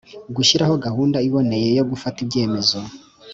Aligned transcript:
Gushyiraho 0.35 0.75
gahunda 0.85 1.17
iboneye 1.27 1.69
yo 1.77 1.83
gufata 1.91 2.17
ibyemezo 2.25 2.79